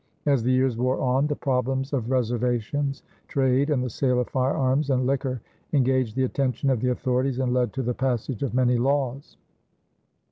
As 0.25 0.41
the 0.41 0.51
years 0.51 0.75
wore 0.77 0.99
on, 0.99 1.27
the 1.27 1.35
problems 1.35 1.93
of 1.93 2.09
reservations, 2.09 3.03
trade, 3.27 3.69
and 3.69 3.83
the 3.83 3.89
sale 3.91 4.19
of 4.19 4.29
firearms 4.29 4.89
and 4.89 5.05
liquor 5.05 5.41
engaged 5.73 6.15
the 6.15 6.23
attention 6.23 6.71
of 6.71 6.79
the 6.81 6.89
authorities 6.89 7.37
and 7.37 7.53
led 7.53 7.71
to 7.73 7.83
the 7.83 7.93
passage 7.93 8.41
of 8.41 8.55
many 8.55 8.77
laws. 8.79 9.37